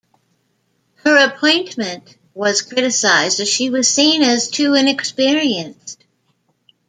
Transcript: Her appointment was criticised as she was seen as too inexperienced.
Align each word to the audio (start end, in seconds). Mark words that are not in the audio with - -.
Her 1.03 1.15
appointment 1.27 2.17
was 2.33 2.63
criticised 2.63 3.39
as 3.39 3.47
she 3.47 3.69
was 3.69 3.87
seen 3.87 4.23
as 4.23 4.49
too 4.49 4.73
inexperienced. 4.73 6.03